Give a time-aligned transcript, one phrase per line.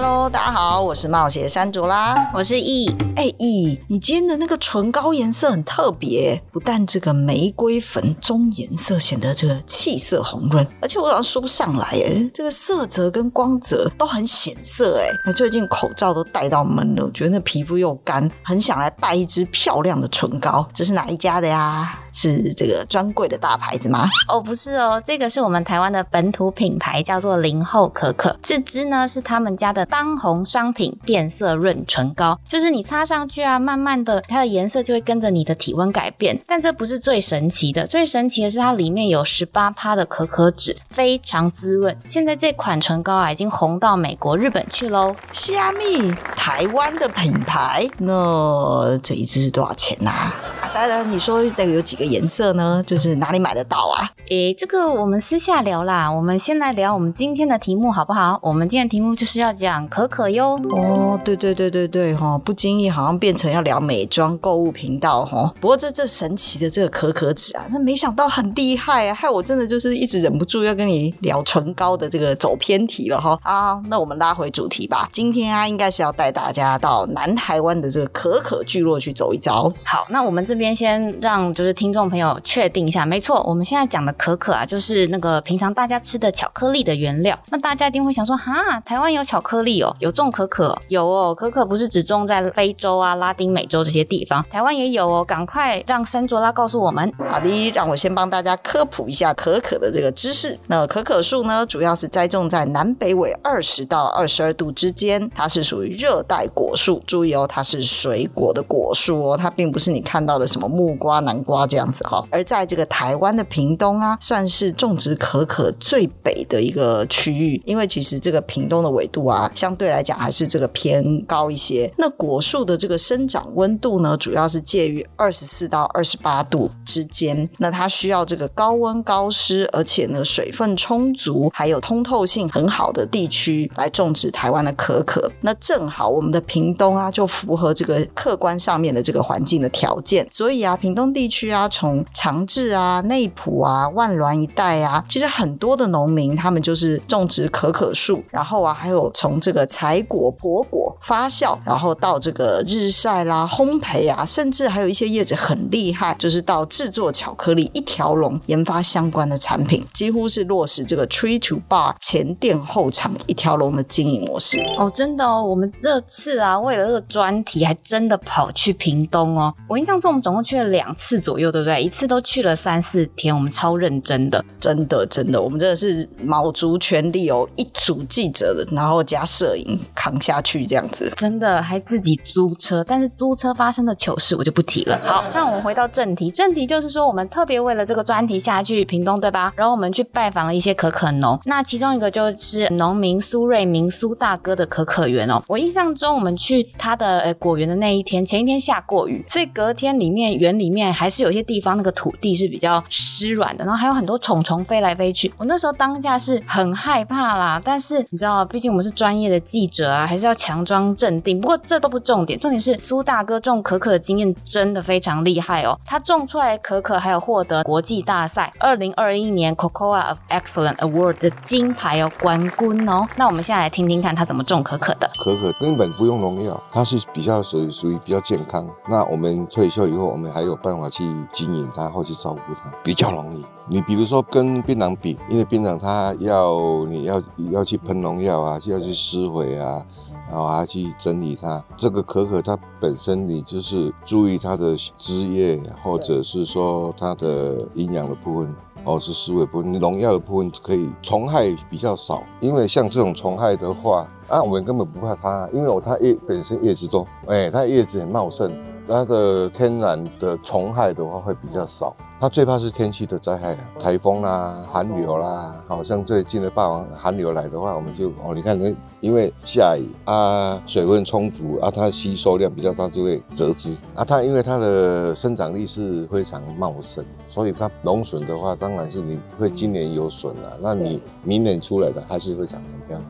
[0.00, 2.88] Hello，大家好，我是冒险山竹啦，我是 E。
[3.16, 15.32] 哎、欸，易，你今天的那个唇膏颜色很特别，不但这个玫瑰粉棕颜色显得这个气色红润，而且我好像说不上来耶，这个色泽跟光泽都很显色哎。
[15.32, 20.68] 最近口罩都戴到闷了，我觉得那皮肤又干，很想来拜一支漂亮的唇膏。
[20.72, 21.98] 这是哪一家的呀？
[22.18, 24.08] 是这个专柜的大牌子吗？
[24.28, 28.36] 哦，不是哦，这个是我们台湾的本土品牌，叫做零后可可。
[28.42, 36.36] 这支呢是他们家的当红商品变色润唇膏，就是你擦上去啊，慢慢的它的颜色就会跟着你的体温改变。
[36.44, 41.96] 但这不是最神奇的，最神奇的是它里面有十八趴的可可脂，非常滋润。
[42.08, 45.14] 现在这款唇膏啊，已经红到美国、日本去喽。
[45.32, 50.10] 虾米，台湾的品牌，那这一支是多少钱呐？
[50.10, 52.82] 啊，当然你说得有几个颜色呢？
[52.86, 54.10] 就是哪里买得到啊？
[54.28, 56.10] 诶，这个我们私下聊啦。
[56.10, 58.38] 我们先来聊我们今天的题目好不好？
[58.42, 60.60] 我们今天的题目就是要讲可可哟。
[60.70, 65.52] 哦，对对对对对哈，不经意好像变成要聊美妆购物频道哈。
[65.60, 73.38] 不过这这神奇的这个可可脂啊，那没想到很厉害啊，害我真的就是一直忍不住要跟你聊唇膏的这个走偏题了哈。
[73.42, 75.08] 啊，那我们拉回主题吧。
[75.10, 79.70] 今天啊，应该是要带大家到南台湾的这个可可聚落去走一遭。
[79.86, 84.14] 好，那我们这边先让就是听众众朋友确定一下，没错，我们现在讲的。
[84.18, 87.38] 可可啊，就是那个平常大家吃的巧克力的原料。
[87.50, 91.34] 那大家一定会想说，哈，台湾有巧克力哦，有种可可，有哦。
[91.34, 95.24] 可可不是只种在非洲啊、拉丁美洲这些地方，台湾也有哦。
[95.24, 97.12] 赶快让山卓拉告诉我们。
[97.28, 100.58] 好的，让我先帮大家科普一下可可的这个知识。
[100.66, 107.02] 那可可树呢，主要是栽种在南北纬二十到二十二度之间，它是属于热带果树。
[107.06, 114.16] 注意哦，它是水果的果树哦，它并不是你看到的什么木瓜、南瓜这样子哈、而在这个台湾的屏东啊。
[114.20, 121.90] 算是种植可可最北的一个区域，因为其实这个屏东的纬度啊，相对来讲还是这个偏高一些。
[121.96, 127.48] 那果树的这个生长温度呢，主要是介于二十四到二十八度之间。
[127.58, 135.30] 那它需要这个高温高湿，而且呢水分充足，还有通透性很好的地区来种植台湾的可可。
[135.42, 140.26] 那正好我们的屏东啊，就符合这个客观上面的这个环境的条件。
[140.30, 143.88] 所以啊，屏东地区啊，从长治啊、内埔啊。
[143.98, 164.58] 万峦一带啊，其实很多的农民他们就是种植可可树，然后啊，还有从这个采果、剖果、发酵，然后到这个日晒啦、烘焙啊，甚至还有一些叶子很厉害，就是到制作巧克力一条龙研发相关的产品，几乎是落实这个 tree to bar 前店后厂一条龙的经营模式。
[164.76, 169.52] 哦，真的哦，我们这次啊，为了这个专题，还真的跑去屏东哦。
[169.68, 171.82] 我印象中我们总共去了两次左右的，对不对？
[171.82, 173.88] 一次都去了三四天，我们超认。
[174.02, 184.98] 真的，真的，真的，我们真的是卯足全力哦，一组记者的，然后加摄影扛下去这样子，真的还自己租车，但是租车发生的糗事我就不提了。
[185.04, 189.52] 好，那我们回到正题，正题就是说我们特别为了这个专题下去屏东，对吧？
[189.56, 195.42] 然后我们去拜访了一些可可农，那其中一个就是农民苏瑞明苏大哥的可可园哦。
[195.48, 203.78] 我印象中我们去他的呃果园的那一天，前一天下过雨，所以隔天里面园里面还是有些地方那个土地是比较湿软的，然后。
[203.78, 207.62] 还有很多虫虫飞来飞去，我那时候当下是很害怕啦。
[207.64, 211.40] 但是你知道，毕竟我们是专业的记者啊，还是要强装镇定。
[211.40, 215.78] 不过这都不重点，重点是苏大哥种可可的经验真的非常厉害哦。
[215.84, 223.06] 他种出来的可可还有获得国际大赛二零二一年 Cocoa of Excellent Award 的金牌哦冠军哦。
[223.14, 225.08] 那我们现在来听听看他怎么种可可的。
[225.20, 228.68] 可可根本不用农药，它是比较属于属于比较健康。
[228.90, 231.04] 那我们退休以后，我们还有办法去
[231.38, 233.44] 经营它或去照顾它，比较容易。
[233.68, 239.84] 你比如说跟槟榔比，因为槟榔它要你要要去喷农药啊，要去施肥啊，
[240.28, 241.62] 然后还要去整理它。
[241.76, 248.52] 这个可可它本身你就是注意它的枝叶，或者是说它的营养的部分，
[248.84, 252.24] 哦是施肥部分，农药的部分可以虫害比较少。
[252.40, 258.50] 因为像这种虫害的话，啊我们根本不怕它，因为它叶本身叶子多，哎它叶子很茂盛。
[258.88, 265.54] 它的天然的虫害的话会比较少，它最怕是天气的灾害，台风啦、寒流啦。
[265.68, 268.58] 好像最近的霸王寒流来的话，我们就哦，你看，
[269.00, 274.02] 因为下雨啊，水分充足啊，它吸收量比较大，就会折枝啊。
[274.02, 283.04] 它因为它的生长力是非常茂盛，所以它农损的话，当然是你会今年有损了，那你明年出来的还是会长很漂亮。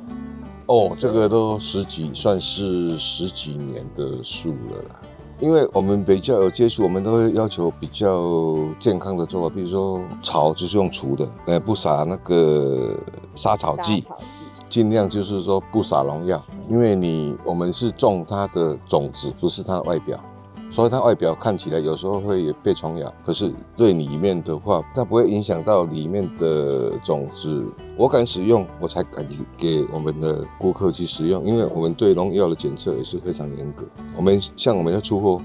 [0.67, 5.01] 哦，这个都十几，算是十几年的树了啦。
[5.41, 8.25] 因为我们比较有接触，我们都会要求比较
[8.81, 12.97] 健康的做法，比如说草就是用除的，呃，不撒那个
[13.37, 14.05] 杀草剂，
[14.69, 20.19] 尽量就是说不撒农药，因为你我们是种它的种子，不是它的外表。
[20.71, 27.65] 所以它外表看起来有时候会被虫咬，可是对里面的话，它不会影响到里面的种子。
[27.97, 29.27] 我敢使用，我才敢
[29.57, 33.85] 给我们的顾客去使用，因为我们对农药的检测也是非常严格。
[34.17, 35.43] 我们像我们要出货，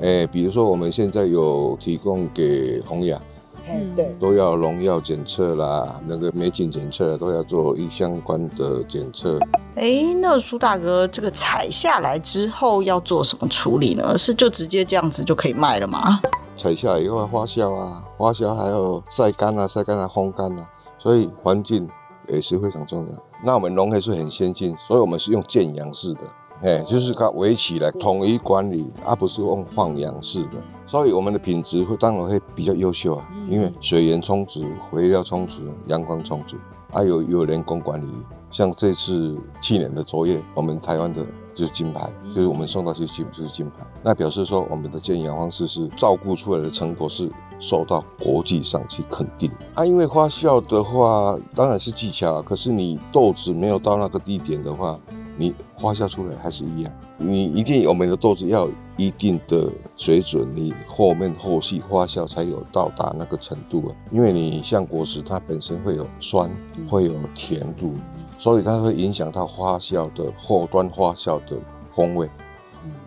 [0.00, 3.20] 哎，比如说我们现在有提供给洪雅。
[3.68, 9.38] 嗯，对，都要农药检测啦，那个霉菌检测都要做一相关的检测。
[9.74, 14.16] 哎，那苏大哥，这个采下来之后要做什么处理呢？
[14.18, 16.20] 是就直接这样子就可以卖了吗？
[16.58, 21.88] 采下来以后要发酵啊，发酵还有晒干啊，晒干啊，烘干啊，所以环境
[22.28, 23.22] 也是非常重要。
[23.42, 26.20] 那我们农业是很先进，所以我们是用建养式的。
[26.62, 36.58] 哎，就是它围起来统一管理，而不是用放养式的，所以我们的品质会当然会比较优秀啊，因为水源充足、肥料充足、阳光充足，
[36.92, 38.06] 还有有人工管理。
[38.52, 47.28] 像这次去年的卓越，我们台湾的就是金牌，就是我们送到去金就是金牌，那表示说我们的建养方式是照顾出来的成果是
[47.58, 49.84] 受到国际上去肯定啊。
[49.84, 55.00] 因为发酵的话当然是技巧啊，可是你豆子没有到那个地点的话。
[55.36, 63.96] 你发酵出来还是一样，你一定我们的豆子要有一定的水准，你后面后续发酵才有到达那个程度啊。
[64.10, 66.50] 因为你像果实，它本身会有酸，
[66.88, 67.92] 会有甜度，
[68.38, 71.56] 所以它会影响到发酵的后端发酵的
[71.94, 72.28] 风味。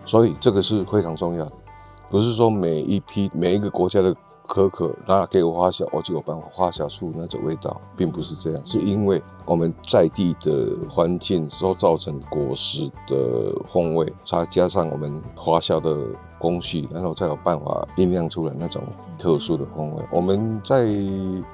[0.05, 1.51] 所以这个是非常重要的，
[2.09, 4.15] 不是说每一批每一个国家的。
[4.47, 15.97] 可可那给我发酵，我就有办法发酵出那种味道，并不是这样，是因为我们在地的环境所造成果实的风味，再加上我们发酵的
[16.39, 18.83] 工序，然后才有办法酝酿出来那种
[19.17, 20.03] 特殊的风味。
[20.11, 20.85] 我们在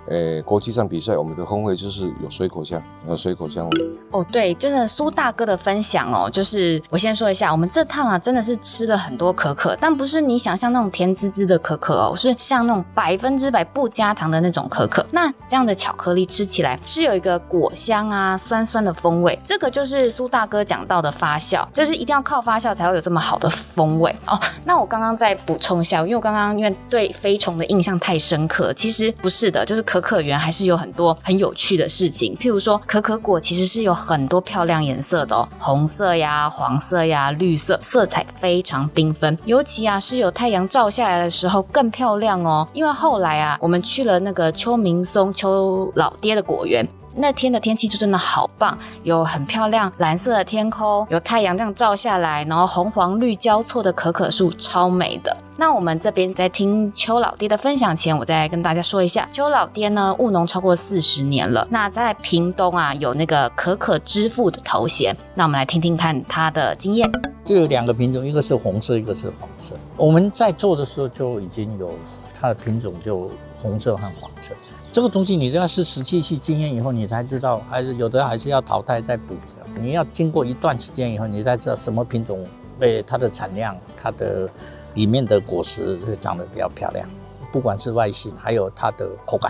[0.07, 3.89] 呃、国际上比赛，我们的风味就是有水果香，有水果香味。
[4.11, 15.05] 哦，对，真的苏大哥的分享哦，就是我先说一下，我们这趟啊真的是吃了很多可可，但不是你想象那种甜滋滋的可可哦，是像那种百分之百不加糖的那种可可。
[15.11, 24.37] 那这样的巧克力吃起来是有一个果香啊，酸酸的风味，这个就是苏大哥讲到的发酵，就是一定要靠发酵才会有这么好的风味哦。
[24.65, 33.91] 那我刚刚再补充一下，因为我刚刚因为对飞虫的印象太深刻，其实不是的，就是可可园还是有很多很有趣的事情，譬如说可可果其实是有。
[34.11, 39.37] 很多漂亮颜色的哦，红色呀、黄色呀、绿色，色彩非常缤纷。
[39.45, 42.67] 尤其啊，是有太阳照下来的时候更漂亮哦。
[42.73, 46.85] 因为后来啊，我们去了那个邱明松邱老爹的果园，
[47.15, 55.35] 那天的天气就真的好棒，有很漂亮蓝色的天空，有太阳这样照下来，然后红黄绿交错的可可树，超美的。
[55.57, 65.15] 那我们这边在听邱老爹的分享前，我再跟大家说一下，邱老爹呢务农超过四十年了，那在屏东啊有那个可可之父的头衔。
[65.35, 67.11] 那我们来听听看他的经验。
[67.43, 69.75] 就有两个品种，一个是红色，一个是黄色。
[69.97, 71.93] 我们在做的时候就已经有
[72.39, 73.29] 它的品种，就
[73.61, 74.53] 红色和黄色。
[74.91, 79.79] 这个东西你都要是实际去经验以后，你才知道，还是有的还是要淘汰再补的。
[79.81, 82.45] 你要经过一段时间以后，你才知道什么品种
[82.79, 84.49] 被它的产量，它的。
[84.93, 87.07] 里面的果实会长得比较漂亮，
[87.49, 89.49] 不管是外形还有它的口感。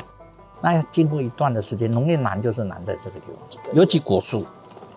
[0.61, 3.73] 那要经过一段的时间，农业难就是难在这个地方。
[3.73, 4.45] 尤其果树，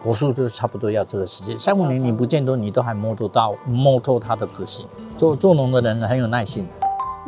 [0.02, 4.86] 果树就差不多要这个时间，三五年你不见得你都还摸得到摸透它的个性。
[5.16, 6.68] 做做农的人很有耐心。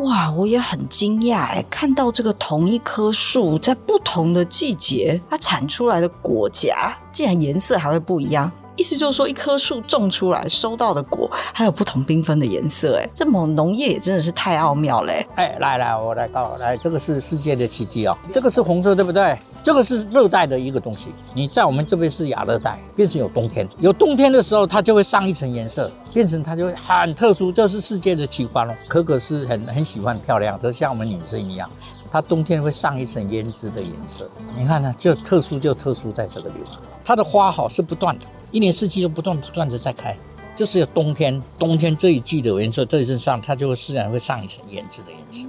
[0.00, 6.70] 哇，我也很惊讶哎，看到这个同一棵树在不同的季节，它产出来的果荚
[7.10, 8.52] 竟然颜色还会不一样。
[8.76, 15.26] 意思就是说，一棵树种出来收到的果还有不同缤纷的颜色，哎，这么农业也真的是太奥妙嘞！
[15.34, 18.14] 哎，来来，我来告来，这个是世界的奇迹哦。
[18.30, 19.34] 这个是红色，对不对？
[19.66, 21.08] 这个是热带的一个东西。
[21.34, 28.72] 你在我们这边是亚热带，变成有冬天，有冬天的时候，它就会上一层颜色，变成它就会很特殊，这是世界的奇观哦。
[28.86, 31.68] 可可是很很喜欢漂亮，就像我们女生一样，
[32.12, 34.30] 它冬天会上一层胭脂的颜色。
[34.56, 38.26] 你看呢，就特殊就特殊在这个地方，它的花好是不断的。
[38.52, 40.16] 一年四季都不断不断的在开，
[40.54, 45.48] 就是有冬天，冬天这一季的颜色，这一阵上它就会自然会上一层胭脂的颜色。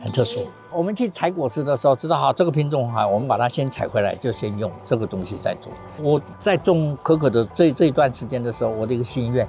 [0.00, 0.40] 很特殊。
[0.70, 5.72] 我们去采果实的时候，知道好这个品种好，我们把它先采回来，就先用这个东西再做。
[6.02, 9.48] 我在种可可的这这一段时间的时候，我的一个心愿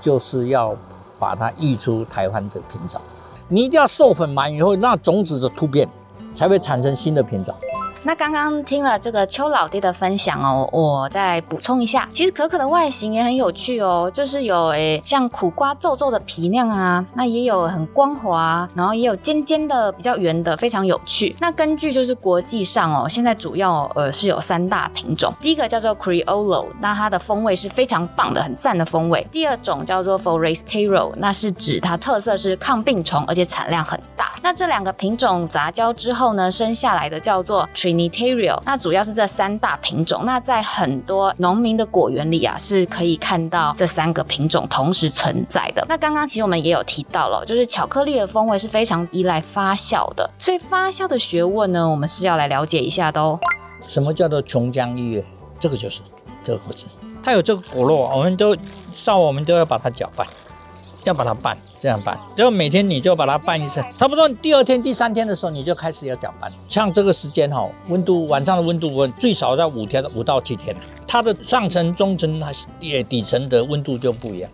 [0.00, 0.76] 就是要
[1.18, 3.00] 把它育出台湾的品种。
[3.48, 5.88] 你一定要授粉完以后，那种子的突变，
[6.34, 7.54] 才会产生新的品种。
[8.04, 21.36] 那刚刚听了这个邱老爹的分享哦，我再补充一下，其实可可的外形也很有趣哦，就是有诶像苦瓜皱皱的皮那样啊，那也有很光滑，然后也有尖尖的比较圆的，非常有趣。
[21.38, 29.24] 那根据就是国际上哦，现在主要呃是有三大品种，第一个叫做 Criollo，那它的风味是非常棒的，很赞的风味。
[29.30, 34.32] 第二种叫做 Forastero，那是指它特色是抗病虫，而且产量很大。
[34.42, 40.22] 那这两个品种杂交之后呢，生下来的叫做 Trinitario，那主要是这三大品种。
[40.24, 45.84] 那在很多农民的果园里啊，是可以看到这三个品种同时存在的。
[45.88, 53.38] 那刚刚其实我们也有提到了，就是巧克力的风味是非常依赖发酵的，所以发酵的学问呢，我们是要来了解一下的哦。
[53.86, 55.24] 什么叫做琼浆玉液？
[55.58, 56.00] 这个就是
[56.42, 56.86] 这个果子，
[57.22, 58.56] 它有这个果肉，我们都
[58.94, 60.26] 上午我们都要把它搅拌，
[61.04, 61.56] 要把它拌。
[61.78, 66.48] 这样拌，就每天你就把它拌一次，差不多第二天、第三天的时候，你就开始要搅拌。
[66.68, 70.76] 像这个时间哈，温度晚上的温度温最少在五天，五到七天。
[71.08, 74.48] 它的上层、中层、它底底层的温度就不一样。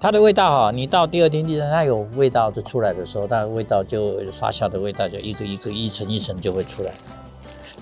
[0.00, 6.90] 它的味道哈，你到第二天、第三天，它有味道就出来的时候，它的味道就发酵的味道就一个一个一层一层就会出来。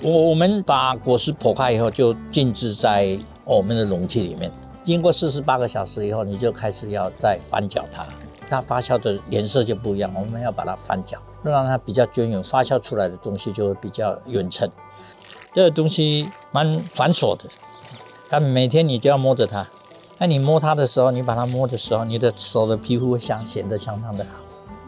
[0.03, 4.51] 我我们把果实剖开以后，就静置在我们的容器里面。
[4.89, 8.07] 经过四十八个小时以后，你就开始要再翻搅它，
[8.49, 10.11] 它发酵的颜色就不一样。
[10.15, 14.67] 我们要把它翻搅，让它比较均匀，发酵出来的东西就会比较匀称。
[15.53, 17.45] 这个东西蛮繁琐的，
[18.31, 19.67] 但每天你就要摸着它。
[20.17, 24.31] 那你摸它的时候，你把它摸的时候，你的手的皮肤会相显得相当的好。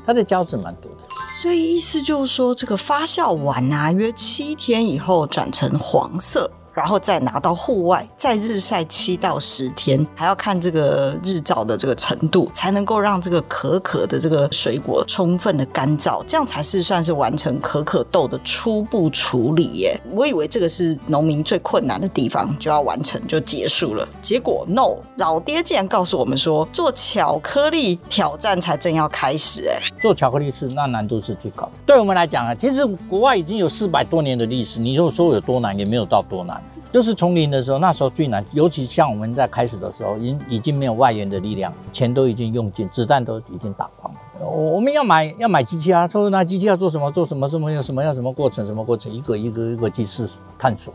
[0.02, 1.04] 它的胶质蛮多的，
[1.42, 6.50] 所以意思就是说，这个发酵完啊，约七天以后转成黄色。
[6.72, 20.00] 然后再拿到户外，再日晒七到十天，还要看这个日照的这个程度，才能够让这个可可的这个水果充分的干燥，这样才是算是完成可可豆的初步处理耶。
[20.12, 29.80] 我以为这个是农民最困难的地方，就要完成就结束了，结果 no，老爹竟然告诉我们说，做巧克力挑战才正要开始哎。
[30.00, 36.60] 做巧克力是那难度是最高的，对我们来讲啊，其实国外已经有四百多年的历史，你就说有多难，也没有到多难。
[36.92, 44.20] 就是从零的时候，那时候最难，尤其像我们在开始的时候，已已经没有外援的力量，钱都已经用尽，子弹都已经打光了。
[44.40, 50.28] 我我们要买要买机器啊，说那机器要做什么做什么，什么要什么要什么过程什么过程，一个一个一个去试
[50.58, 50.92] 探索。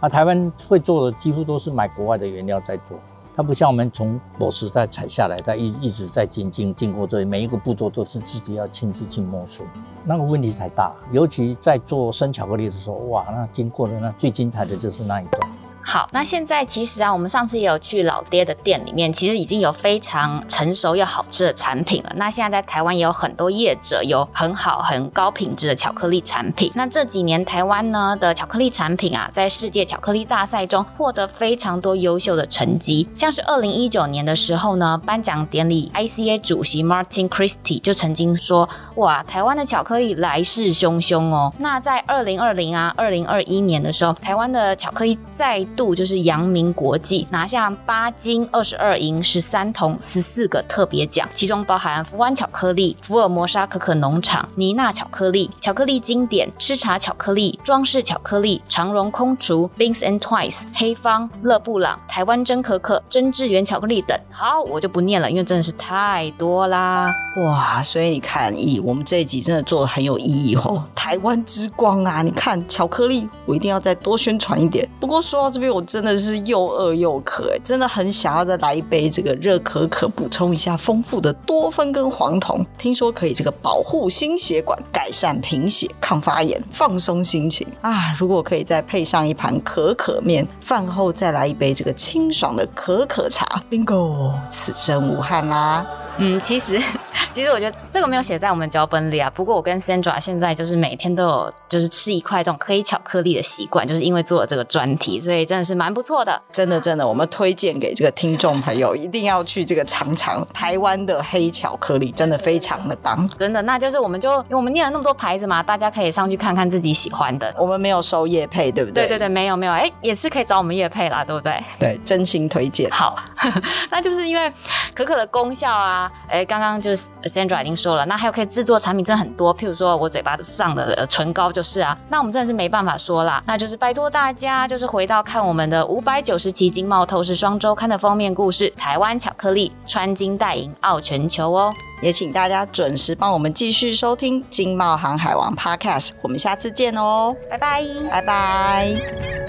[0.00, 2.96] 那台湾会做的几乎都是买国外的原料在做。
[3.34, 9.64] 它不像我们从果实再采下来，再一一直在经经经过这里，每一个步骤都是自己要亲自去摸索，
[10.04, 10.92] 那个问题才大。
[11.10, 15.50] 尤其在做生巧克力的时候，哇，那经过的那最精彩的就是那一段。
[15.84, 22.12] 好，那现在其实啊，我们上次也有去老爹的店里面，其实已经有非常成熟又好吃的产品了。
[22.16, 26.70] 那现在在台湾也有很多业者有很好很高品质的巧克力产品。
[26.74, 33.08] 那这几年台湾呢的巧克力产品啊，在世界巧克力大赛中获得非常多优秀的成绩。
[33.14, 64.18] 像是二零一九年的时候呢，颁奖典礼，ICA 主席 Martin Christie 就曾经说：“哇，台湾的巧克力来势汹汹哦。”那在二零二零啊，二零二一年的时候，台湾的巧克力在度就是扬名国际，拿下八金二十二银十三铜十四个特别奖，其中包含福湾巧克力、福尔摩沙可可农场、妮娜巧克力、巧克力经典、吃茶巧克力、装饰巧克力、长荣空厨、Binks and Twice、黑方、勒布朗、台湾真可可、真智园巧克力等。
[64.30, 67.12] 好，我就不念了，因为真的是太多啦。
[67.38, 70.84] 哇，所以你看，咦，我们这一集真的做的很有意义哦。
[70.94, 74.86] 台湾之光啊，你看巧克力，我一定要再多宣传一点。
[75.00, 75.72] 不过说到这边。
[75.72, 82.64] 我真的是又饿又渴，真的很想要再来一杯这个热可可，补充一下丰富的多酚跟黄酮。
[82.76, 88.14] 听说可以这个保护心血管、改善贫血、抗发炎、放松心情啊！
[88.18, 95.86] 如果可以再配上一盘可可面，饭后再来一杯这个清爽的可可茶，Bingo，此生无憾啦。
[96.18, 96.78] 嗯，其实
[97.32, 99.30] 其实我觉得这个没有写在我们脚本里啊。
[99.30, 106.40] 不过我跟 Sandra 现在就是每天都有就是吃一块这种黑巧克力的习惯，就是因为做了这个专题，所以真的是蛮不错的。
[106.52, 113.26] 真的真的，我们推荐给这个听众朋友，一定要去这个尝尝台湾的黑巧克力，真的非常的棒。
[113.38, 117.50] 真的，那就是我们就因为我们念了那么多牌子嘛，大家可以上去看看自己喜欢的。
[117.58, 119.04] 我们没有收叶配，对不对？
[119.06, 121.64] 对对对，没有没有，哎，也是可以找我们叶配啦，对不对？
[121.78, 122.90] 对，真心推荐。
[122.90, 123.16] 好，
[123.90, 124.52] 那就是因为
[124.94, 126.01] 可可的功效啊。
[126.28, 141.70] 哎，刚刚就是 Sandra 已经说了，那还有可以制作产品真的很多，譬如说我嘴巴上的唇膏就是啊，那我们真的是没办法说啦，那就是拜托大家，就是回到看我们的五百九十期经贸透视双周刊的封面故事《台湾巧克力穿金戴银傲全球》哦，
[142.02, 149.41] 也请大家准时帮我们继续收听经贸航海王 Podcast，我们下次见哦，拜拜，拜拜。